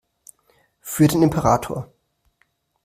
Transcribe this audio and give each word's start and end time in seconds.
Für 0.79 1.07
den 1.07 1.21
Imperator! 1.21 1.93